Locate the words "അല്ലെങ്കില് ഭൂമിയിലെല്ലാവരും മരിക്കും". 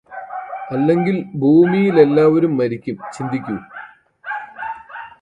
0.71-2.97